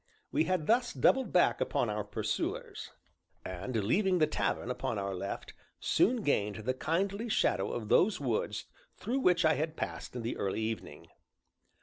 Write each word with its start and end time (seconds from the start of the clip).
We 0.31 0.45
had 0.45 0.65
thus 0.65 0.93
doubled 0.93 1.31
back 1.31 1.61
upon 1.61 1.87
our 1.87 2.03
pursuers, 2.03 2.89
and, 3.45 3.75
leaving 3.83 4.17
the 4.17 4.25
tavern 4.25 4.71
upon 4.71 4.97
our 4.97 5.13
left, 5.13 5.53
soon 5.79 6.23
gained 6.23 6.55
the 6.65 6.73
kindly 6.73 7.29
shadow 7.29 7.71
of 7.71 7.87
those 7.87 8.19
woods 8.19 8.65
through 8.97 9.19
which 9.19 9.45
I 9.45 9.53
had 9.53 9.77
passed 9.77 10.15
in 10.15 10.23
the 10.23 10.37
early 10.37 10.61
evening. 10.61 11.07